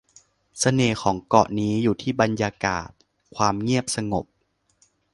[0.59, 2.89] เสน่ห์ของเกาะนี้อยู่ที่บรรยากาศ
[3.35, 4.25] ความเงียบสงบ